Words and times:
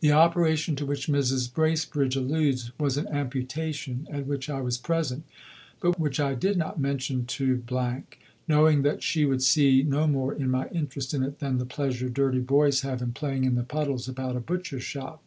The 0.00 0.12
operation 0.12 0.76
to 0.76 0.84
which 0.84 1.06
Mrs. 1.08 1.50
Bracebridge 1.50 2.14
alludes 2.14 2.72
was 2.78 2.98
an 2.98 3.08
amputation 3.08 4.06
at 4.10 4.26
which 4.26 4.50
I 4.50 4.60
was 4.60 4.76
present, 4.76 5.24
but 5.80 5.98
which 5.98 6.20
I 6.20 6.34
did 6.34 6.58
not 6.58 6.78
mention 6.78 7.24
to, 7.24 7.64
knowing 8.46 8.82
that 8.82 9.02
she 9.02 9.24
would 9.24 9.42
see 9.42 9.82
no 9.82 10.06
more 10.06 10.34
in 10.34 10.50
my 10.50 10.68
interest 10.68 11.14
in 11.14 11.22
it 11.22 11.38
than 11.38 11.56
the 11.56 11.64
pleasure 11.64 12.10
dirty 12.10 12.40
boys 12.40 12.82
have 12.82 13.00
in 13.00 13.12
playing 13.12 13.44
in 13.44 13.54
the 13.54 13.62
puddles 13.64 14.06
about 14.08 14.36
a 14.36 14.40
butcher's 14.40 14.84
shop. 14.84 15.22